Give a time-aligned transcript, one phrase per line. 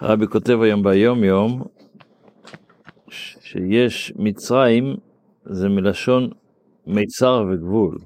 [0.00, 1.64] הרבי כותב היום ביום יום
[3.10, 4.96] שיש מצרים
[5.44, 6.30] זה מלשון
[6.86, 7.98] מיצר וגבול.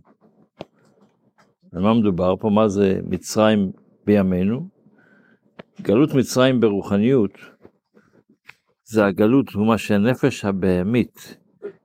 [1.72, 2.50] על מה מדובר פה?
[2.50, 3.72] מה זה מצרים
[4.06, 4.68] בימינו?
[5.82, 7.38] גלות מצרים ברוחניות
[8.84, 11.36] זה הגלות הוא מה שהנפש הבהמית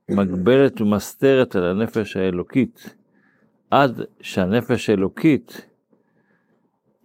[0.10, 2.96] מגבלת ומסתרת על הנפש האלוקית,
[3.71, 5.68] עד שהנפש האלוקית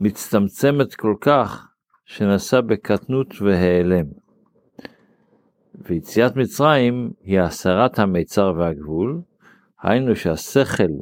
[0.01, 1.72] מצטמצמת כל כך
[2.13, 4.07] שנעשה בקטנות והיעלם.
[5.75, 9.21] ויציאת מצרים היא הסרת המיצר והגבול,
[9.83, 10.93] היינו שהשכל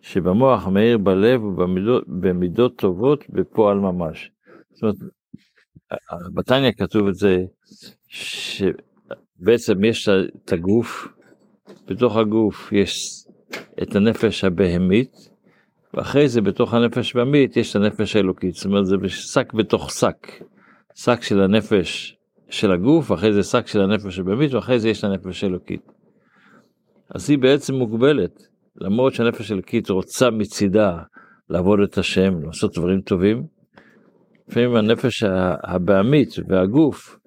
[0.00, 4.30] שבמוח מאיר בלב ובמידות טובות בפועל ממש.
[4.72, 4.96] זאת אומרת,
[6.34, 7.44] בתניא כתוב את זה,
[8.06, 11.08] שבעצם יש את הגוף,
[11.86, 13.24] בתוך הגוף יש
[13.82, 15.12] את הנפש הבהמית,
[15.94, 20.42] ואחרי זה בתוך הנפש הבהמית יש את הנפש האלוקית, זאת אומרת זה שק בתוך שק,
[20.94, 22.16] שק של הנפש
[22.50, 25.92] של הגוף, ואחרי זה שק של הנפש הבהמית, ואחרי זה יש את הנפש האלוקית.
[27.14, 28.42] אז היא בעצם מוגבלת,
[28.76, 30.98] למרות שהנפש האלוקית רוצה מצידה
[31.50, 33.46] לעבוד את השם, לעשות דברים טובים,
[34.48, 35.24] לפעמים הנפש
[35.62, 37.18] הבעמית והגוף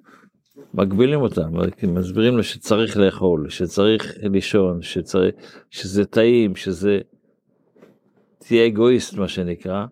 [0.74, 1.52] מגבילים אותם,
[1.88, 5.36] מסבירים לו שצריך לאכול, שצריך לישון, שצריך,
[5.70, 7.00] שזה טעים, שזה...
[8.52, 9.86] תהיה אגואיסט מה שנקרא.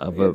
[0.00, 0.30] אבל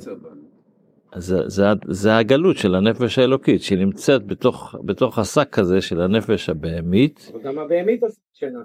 [1.15, 6.49] זה, זה, זה הגלות של הנפש האלוקית שהיא נמצאת בתוך, בתוך השק הזה של הנפש
[6.49, 7.31] הבהמית.
[7.43, 8.01] גם הבהמית
[8.33, 8.59] שאינה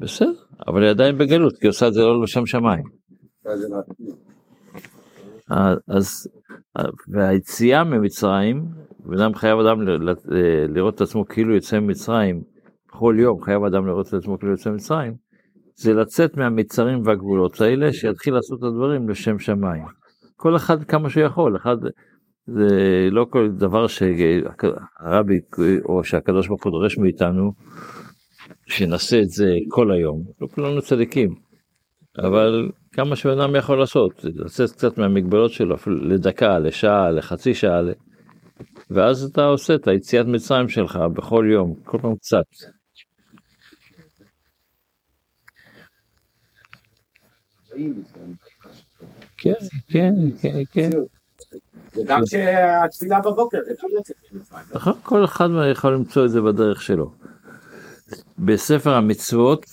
[0.00, 0.32] בסדר,
[0.68, 2.84] אבל היא עדיין בגלות כי עושה את זה לא לשם שמיים.
[5.88, 6.28] אז
[7.08, 8.64] והיציאה ממצרים,
[9.16, 9.82] אדם חייב אדם
[10.68, 12.42] לראות את עצמו כאילו יוצא ממצרים,
[12.86, 15.29] כל יום חייב אדם לראות את עצמו כאילו יוצא ממצרים,
[15.80, 19.84] זה לצאת מהמצרים והגבולות האלה, שיתחיל לעשות את הדברים לשם שמיים.
[20.36, 21.76] כל אחד כמה שיכול, אחד
[22.46, 22.68] זה
[23.10, 25.40] לא כל דבר שהרבי
[25.84, 27.52] או שהקדוש ברוך הוא דורש מאיתנו,
[28.66, 31.34] שנעשה את זה כל היום, לא כולנו צדיקים,
[32.18, 37.80] אבל כמה שבן אדם יכול לעשות, לצאת קצת מהמגבלות שלו, אפילו לדקה, לשעה, לחצי שעה,
[38.90, 42.79] ואז אתה עושה את היציאת מצרים שלך בכל יום, כל פעם קצת.
[49.36, 49.52] כן,
[49.88, 50.90] כן, כן, כן.
[51.96, 53.58] וגם שהתפילה בבוקר,
[54.74, 57.12] נכון, כל אחד יכול למצוא את זה בדרך שלו.
[58.38, 59.66] בספר המצוות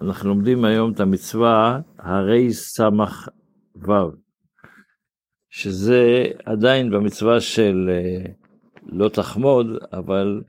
[0.00, 3.28] אנחנו לומדים היום את המצווה הרי סמך
[3.76, 3.92] ו',
[5.50, 8.32] שזה עדיין במצווה של אה,
[8.86, 10.42] לא תחמוד, אבל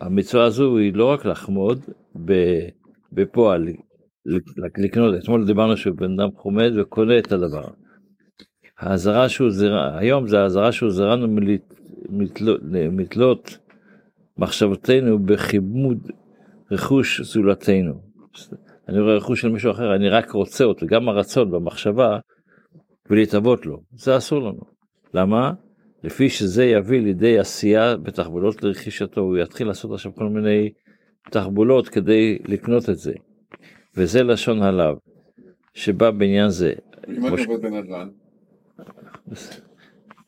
[0.00, 1.80] המצווה הזו היא לא רק לחמוד
[3.12, 3.68] בפועל,
[4.78, 7.64] לקנות, אתמול דיברנו שבן אדם חומד וקונה את הדבר.
[8.78, 11.36] האזהרה שהוא זרה, היום זה האזהרה שהוא זרענו
[12.90, 13.58] מתלות
[14.38, 16.10] מחשבותינו בכיבוד
[16.70, 17.94] רכוש זולתנו.
[18.88, 22.18] אני רואה רכוש של מישהו אחר, אני רק רוצה אותו, גם הרצון במחשבה,
[23.10, 23.82] ולהתאבות לו.
[23.92, 24.60] זה אסור לנו.
[25.14, 25.52] למה?
[26.04, 30.70] לפי שזה יביא לידי עשייה בתחבולות לרכישתו, הוא יתחיל לעשות עכשיו כל מיני
[31.30, 33.12] תחבולות כדי לקנות את זה.
[33.98, 34.94] וזה לשון הלאו,
[35.74, 36.72] שבא בעניין זה.
[37.08, 38.08] אם אתה עובד בנדל"ן?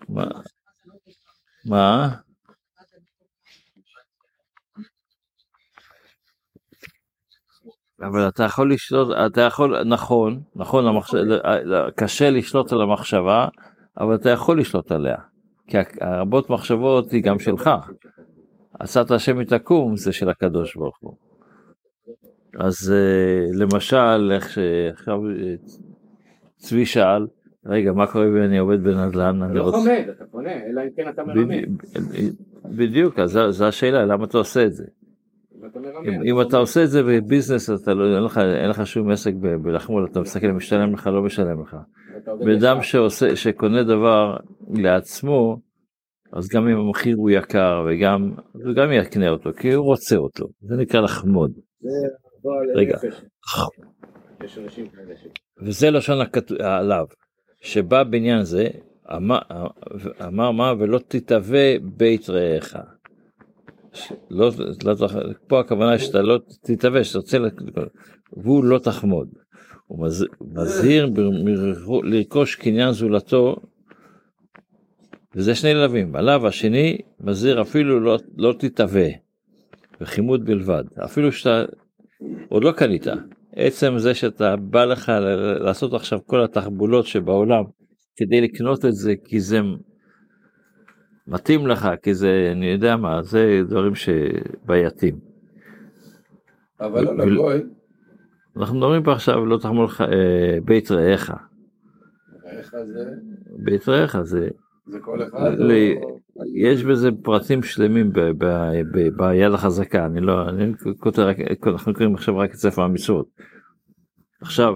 [0.08, 0.24] מה?
[1.66, 2.08] מה?
[8.02, 11.14] אבל אתה יכול לשלוט, אתה יכול, נכון, נכון, המחש...
[11.96, 13.48] קשה לשלוט על המחשבה,
[13.98, 15.16] אבל אתה יכול לשלוט עליה.
[15.66, 17.70] כי הרבות מחשבות היא גם שלך.
[18.80, 21.29] עצת השם היא תקום זה של הקדוש ברוך הוא.
[22.58, 25.54] אז אה, למשל, איך שעכשיו אה,
[26.56, 27.26] צבי שאל,
[27.66, 29.42] רגע, מה קורה אם אני עובד בנדל"ן?
[29.44, 31.54] אתה לא חומד, אתה פונה, אלא אם כן אתה מרמה.
[32.64, 34.84] בדיוק, אז זו השאלה, למה אתה עושה את זה?
[36.04, 39.32] אם, אם אתה עושה את זה בביזנס אתה לא, אין לך, אין לך שום עסק
[39.62, 41.76] בלחמול אתה מסתכל אם משלם לך לא משלם לך.
[42.44, 44.36] בן שעושה שקונה דבר
[44.70, 45.60] לעצמו
[46.32, 50.46] אז גם אם המחיר הוא יקר וגם הוא גם יקנה אותו כי הוא רוצה אותו
[50.60, 51.52] זה נקרא לחמוד.
[52.74, 52.98] רגע.
[55.62, 56.18] וזה לשון
[56.60, 57.06] עליו
[57.60, 58.68] שבא בעניין זה
[59.16, 62.76] אמר, מה ולא תתהווה בית רעך.
[64.30, 64.50] לא,
[64.84, 64.94] לא,
[65.46, 67.38] פה הכוונה שאתה לא תתאבש, שאתה רוצה,
[68.32, 69.28] והוא לא תחמוד.
[69.86, 70.08] הוא
[70.40, 71.10] מזהיר
[72.02, 73.56] לרכוש קניין זולתו,
[75.34, 76.16] וזה שני לבים.
[76.16, 79.08] עליו השני מזהיר אפילו לא, לא תתאווה,
[80.00, 80.84] וחימוד בלבד.
[81.04, 81.64] אפילו שאתה
[82.48, 83.06] עוד לא קנית.
[83.56, 85.12] עצם זה שאתה בא לך
[85.60, 87.64] לעשות עכשיו כל התחבולות שבעולם
[88.16, 89.60] כדי לקנות את זה כי זה
[91.26, 95.18] מתאים לך, כי זה, אני יודע מה, זה דברים שבעייתיים.
[96.80, 97.62] אבל לא ו- לגוי,
[98.56, 101.30] אנחנו מדברים פה עכשיו, לא תחמול לך, אה, בית רעך.
[102.46, 103.10] איך זה?
[103.64, 104.48] בית רעך זה,
[104.90, 105.50] זה כל אחד?
[106.54, 108.12] יש בזה פרטים שלמים
[109.16, 113.26] ביד החזקה, אני לא, אני כותב רק, אנחנו קוראים עכשיו רק את ספר המצוות.
[114.40, 114.74] עכשיו,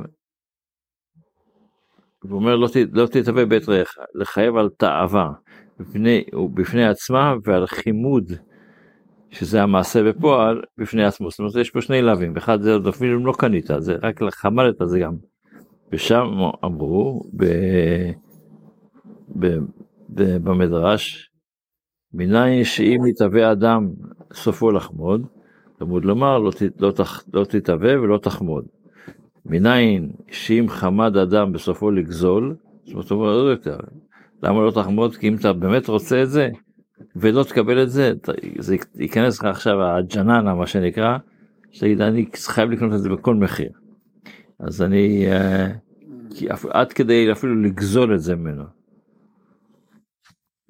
[2.22, 5.30] הוא אומר לא, לא תתהווה בית רעך, לחייב על תאווה
[5.80, 6.24] בפני,
[6.54, 8.32] בפני עצמה ועל חימוד,
[9.30, 11.30] שזה המעשה בפועל, בפני עצמו.
[11.30, 14.76] זאת אומרת יש פה שני לאווים, אחד זה עוד אפילו לא קנית, זה רק חמדת
[14.84, 15.14] זה גם.
[15.92, 16.26] ושם
[16.64, 17.44] אמרו ב,
[19.38, 19.58] ב,
[20.08, 21.30] במדרש,
[22.14, 23.88] מניין שאם יתהווה אדם
[24.32, 25.26] סופו לחמוד,
[25.78, 26.92] תלמוד לומר לא, לא,
[27.34, 28.64] לא תתהווה ולא תחמוד.
[29.46, 33.76] מניין שאם חמד אדם בסופו לגזול, זאת אומרת עוד יותר,
[34.42, 35.16] למה לא תחמוד?
[35.16, 36.48] כי אם אתה באמת רוצה את זה
[37.16, 38.12] ולא תקבל את זה,
[38.58, 41.18] זה ייכנס לך עכשיו הג'ננה מה שנקרא,
[41.72, 43.70] שתגיד אני חייב לקנות את זה בכל מחיר.
[44.58, 45.70] אז אני, אה,
[46.70, 48.64] עד כדי אפילו לגזול את זה ממנו.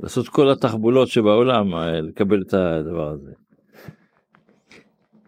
[0.01, 3.31] לעשות כל התחבולות שבעולם אה, לקבל את הדבר הזה.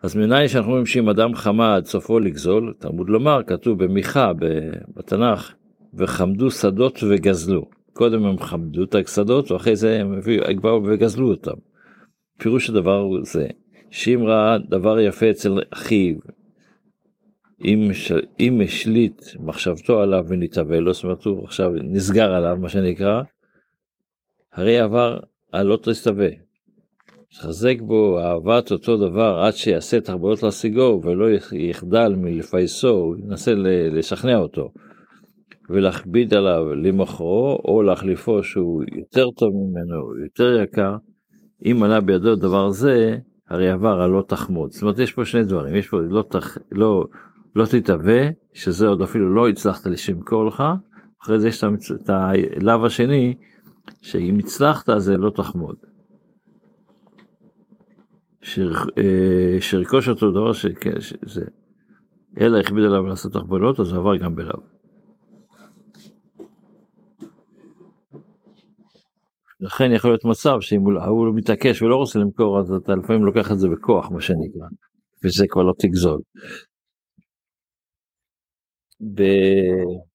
[0.03, 4.33] אז מנין שאנחנו אומרים שאם אדם חמד סופו לגזול, תלמוד לומר, כתוב במיכה
[4.97, 5.55] בתנ"ך,
[5.95, 7.65] וחמדו שדות וגזלו.
[7.93, 10.21] קודם הם חמדו את השדות ואחרי זה הם
[10.61, 11.57] באו וגזלו אותם.
[12.39, 13.47] פירוש הדבר הוא זה,
[13.91, 16.17] שאם ראה דבר יפה אצל אחיו,
[17.65, 17.91] אם.
[18.41, 23.23] אם השליט מחשבתו עליו ונתהווה לו, זאת אומרת הוא עכשיו נסגר עליו מה שנקרא,
[24.57, 25.19] הרי עבר
[25.53, 26.29] על לא תסתווה.
[27.41, 33.53] חזק בו אהבת אותו דבר עד שיעשה תחבולות להשיגו ולא יח- יחדל מלפייסו, ינסה
[33.91, 34.73] לשכנע אותו
[35.71, 40.97] ולהכביד עליו למכרו או להחליפו שהוא יותר טוב ממנו, יותר יקר,
[41.65, 43.19] אם עלה בידו דבר זה,
[43.51, 44.73] הרי עבר על לא תחמוד.
[44.73, 46.59] זאת אומרת יש פה שני דברים, יש פה לא, תח...
[46.73, 47.05] לא,
[47.57, 50.63] לא תתהווה, שזה עוד אפילו לא הצלחת למכור לך,
[51.23, 53.35] אחרי זה יש את הלאו השני,
[54.03, 55.77] שאם הצלחת זה לא תחמוד.
[58.43, 61.45] שיר- אה, שירכוש אותו דבר שזה,
[62.41, 64.61] אלא הכביד עליו לעשות תחבולות, אז עבר גם בלאו.
[69.61, 70.93] לכן יכול להיות מצב שאם הוא
[71.27, 74.69] לא מתעקש ולא רוצה למכור, אז אתה לפעמים לוקח את זה בכוח, מה שנקרא,
[75.25, 76.21] וזה כבר לא תגזול.
[79.15, 80.07] ב-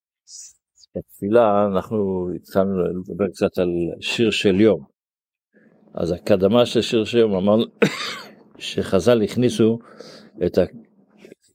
[0.95, 4.83] בתפילה אנחנו התחלנו לדבר קצת על שיר של יום.
[5.93, 7.63] אז הקדמה של שיר של יום אמרנו
[8.57, 9.79] שחז"ל הכניסו
[10.45, 10.61] את ה...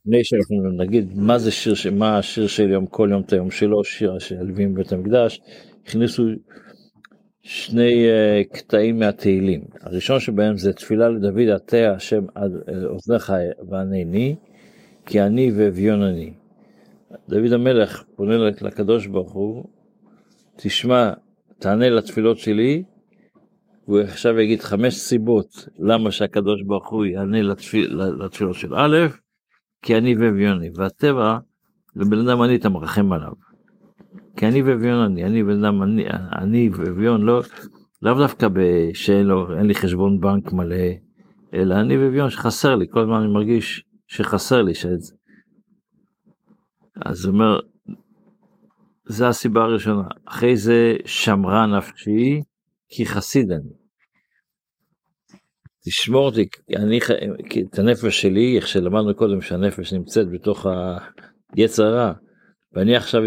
[0.07, 3.85] לפני שאנחנו נגיד מה זה שיר, מה השיר של יום, כל יום את היום שלו,
[3.85, 5.41] שיר של הלווים בבית המקדש,
[5.87, 6.23] הכניסו
[7.43, 9.65] שני אה, קטעים מהתהילים.
[9.81, 13.33] הראשון שבהם זה תפילה לדוד עטה השם עד אה, אוזניך
[13.71, 14.37] וענני,
[15.07, 16.33] כי אני ואביון אני.
[17.29, 19.65] דוד המלך פונה לקדוש ברוך הוא,
[20.57, 21.13] תשמע,
[21.59, 22.83] תענה לתפילות שלי,
[23.89, 28.97] והוא עכשיו יגיד חמש סיבות למה שהקדוש ברוך הוא יענה לתפיל, לתפילות של א',
[29.83, 30.71] כי אני ואביון אני.
[30.75, 31.39] והטבע,
[31.97, 33.33] לבן אדם אני אתה מרחם עליו.
[34.37, 36.05] כי אני ואביון אני, אני בן אדם, אני,
[36.39, 37.43] אני ואביון לא,
[38.03, 38.49] לאו דווקא
[38.95, 40.77] שאין לו, אין לי חשבון בנק מלא,
[41.55, 45.16] אלא אני ואביון שחסר לי, כל הזמן אני מרגיש שחסר לי, שזה.
[47.05, 47.61] אז הוא אומר,
[49.07, 50.09] זה הסיבה הראשונה.
[50.25, 52.43] אחרי זה שמרה נפשי,
[52.89, 53.71] כי חסיד אני.
[55.85, 56.99] תשמור אותי, אני,
[57.73, 60.67] את הנפש שלי, איך שלמדנו קודם שהנפש נמצאת בתוך
[61.57, 62.13] היצר הרע,
[62.73, 63.23] ואני עכשיו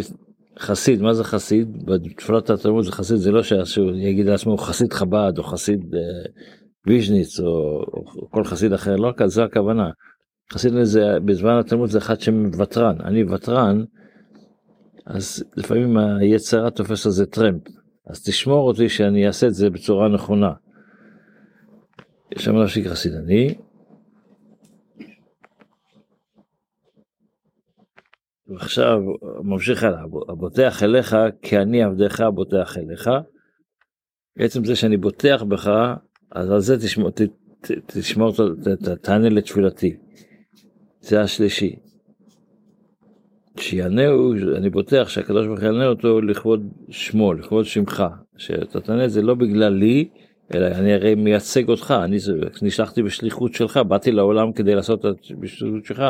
[0.60, 1.86] חסיד, מה זה חסיד?
[1.86, 6.00] בתפילת התלמוד זה חסיד, זה לא שהוא יגיד לעצמו חסיד חב"ד או חסיד אה,
[6.88, 7.46] ויז'ניץ או,
[7.94, 9.90] או כל חסיד אחר, לא זו הכוונה.
[10.54, 13.84] חסיד זה, בזמן התלמוד זה אחד שוותרן, אני ותרן,
[15.06, 17.62] אז לפעמים היצרה תופס על זה טרמפ,
[18.08, 20.54] אז תשמור אותי שאני אעשה את זה בצורה נכונה.
[22.36, 23.56] יש שם נפשי חסיד אני.
[28.48, 29.00] ועכשיו
[29.44, 33.10] ממשיך הלאה, הבוטח אליך כי אני עבדך בוטח אליך.
[34.38, 35.72] בעצם זה שאני בוטח בך,
[36.32, 37.22] אז על זה תשמור, ת,
[37.86, 39.98] תשמור, ת, ת, תענה לתפילתי.
[41.10, 41.76] זה השלישי.
[43.58, 48.04] שיענהו, אני בוטח שהקדוש ברוך הוא יענה אותו לכבוד שמו, לכבוד שמך.
[48.38, 50.10] שאתה תענה את זה לא בגלל לי,
[50.56, 52.18] אלא אני הרי מייצג אותך, אני
[52.62, 56.04] נשלחתי בשליחות שלך, באתי לעולם כדי לעשות את בשליחות שלך,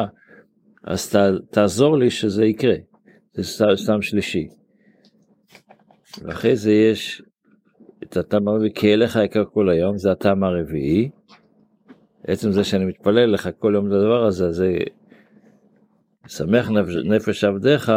[0.83, 1.19] אז ת,
[1.51, 2.75] תעזור לי שזה יקרה.
[3.33, 4.47] זה סתם, סתם שלישי.
[6.23, 7.21] ואחרי זה יש
[8.03, 11.09] את הטעם הרביעי, כי אליך יקר כל היום, זה הטעם הרביעי.
[12.31, 14.77] עצם זה שאני מתפלל לך כל יום לדבר הזה, זה
[16.27, 17.91] שמח נפש, נפש עבדיך,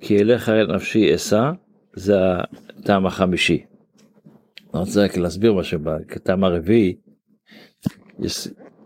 [0.00, 1.50] כי אליך נפשי אשא,
[1.96, 2.14] זה
[2.78, 3.64] הטעם החמישי.
[4.74, 6.96] אני רוצה רק להסביר משהו בטעם הרביעי.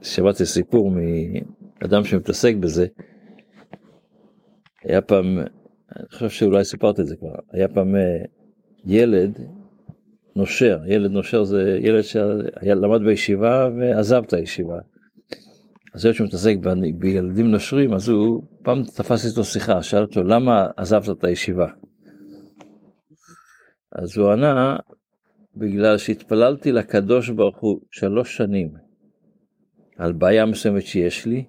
[0.03, 2.87] שמעתי סיפור מאדם שמתעסק בזה.
[4.85, 5.39] היה פעם,
[5.97, 8.25] אני חושב שאולי סיפרתי את זה כבר, היה פעם אה,
[8.85, 9.39] ילד
[10.37, 14.79] נושר, ילד נושר זה ילד שלמד בישיבה ועזב את הישיבה.
[15.95, 16.55] אז ילד שמתעסק
[16.99, 21.67] בילדים נושרים, אז הוא פעם תפס איתו שיחה, שאל אותו למה עזבת את הישיבה?
[23.93, 24.77] אז הוא ענה,
[25.57, 28.73] בגלל שהתפללתי לקדוש ברוך הוא שלוש שנים
[29.97, 31.45] על בעיה מסוימת שיש לי,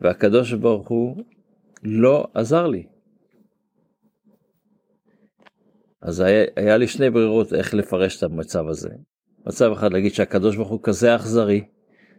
[0.00, 1.16] והקדוש ברוך הוא
[1.82, 2.86] לא עזר לי.
[6.02, 8.88] אז היה, היה לי שני ברירות איך לפרש את המצב הזה.
[9.46, 11.64] מצב אחד להגיד שהקדוש ברוך הוא כזה אכזרי,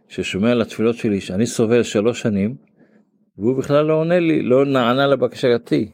[0.08, 2.56] ששומע לתפילות שלי שאני סובל שלוש שנים,
[3.38, 5.90] והוא בכלל לא עונה לי, לא נענה לבקשתי.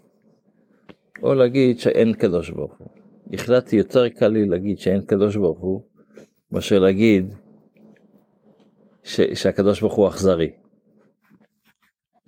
[1.23, 2.88] או להגיד שאין קדוש ברוך הוא.
[3.33, 5.83] החלטתי יותר קל לי להגיד שאין קדוש ברוך הוא,
[6.53, 7.35] מאשר להגיד
[9.03, 10.50] ש, שהקדוש ברוך הוא אכזרי.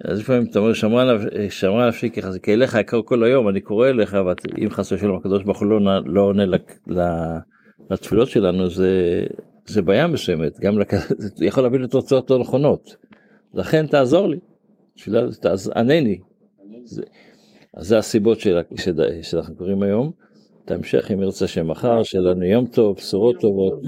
[0.04, 0.74] אז לפעמים אתה אומר
[1.50, 2.10] שמרה נפשי
[2.42, 4.16] כי אליך יקר כל היום אני קורא אליך
[4.56, 6.44] ואם חס ושלום הקדוש ברוך הוא לא, לא עונה
[7.90, 9.22] לתפילות שלנו זה
[9.66, 10.78] זה בעיה מסוימת גם
[11.48, 12.96] יכול להביא לתוצאות לא נכונות.
[13.54, 14.38] לכן תעזור לי.
[15.40, 16.18] תענני
[17.74, 18.58] אז זה הסיבות של,
[19.22, 20.12] שאנחנו קוראים היום.
[20.64, 23.80] את ההמשך אם ירצה שמחר שיהיה לנו יום טוב בשורות טובות.